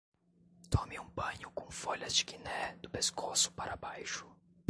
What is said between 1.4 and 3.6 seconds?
com folhas de guiné do pescoço